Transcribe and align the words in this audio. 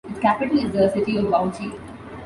Its 0.09 0.19
capital 0.19 0.57
is 0.57 0.71
the 0.71 0.89
city 0.89 1.17
of 1.17 1.25
Bauchi. 1.25 1.79